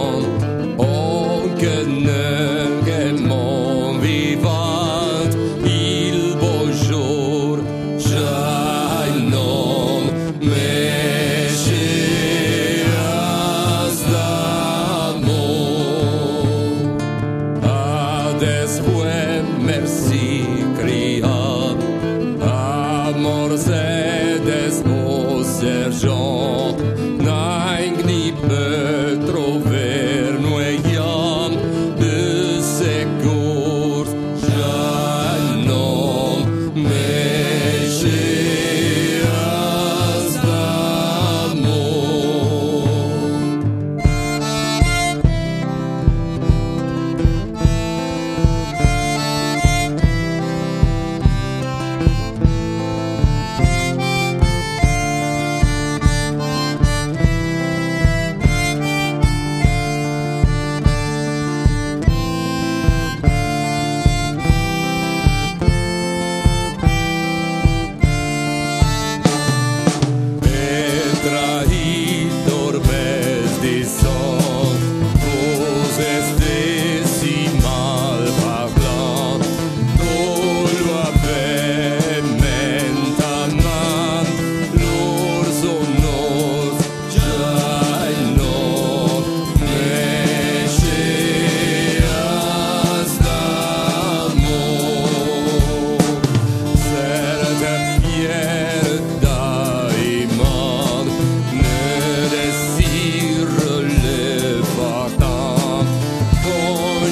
[0.00, 0.76] on.
[0.78, 2.19] Oh goodness.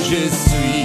[0.05, 0.78] je suis.